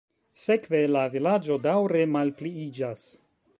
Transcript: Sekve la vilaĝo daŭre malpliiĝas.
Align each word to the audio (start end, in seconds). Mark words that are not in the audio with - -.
Sekve 0.43 0.79
la 0.95 1.03
vilaĝo 1.17 1.59
daŭre 1.67 2.03
malpliiĝas. 2.17 3.07